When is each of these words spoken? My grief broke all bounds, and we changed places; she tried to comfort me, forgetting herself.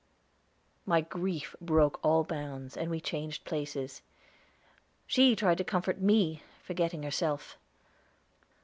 My 0.83 1.01
grief 1.01 1.55
broke 1.61 2.03
all 2.03 2.23
bounds, 2.23 2.75
and 2.75 2.89
we 2.89 2.99
changed 2.99 3.45
places; 3.45 4.01
she 5.05 5.35
tried 5.35 5.59
to 5.59 5.63
comfort 5.63 5.99
me, 5.99 6.41
forgetting 6.63 7.03
herself. 7.03 7.55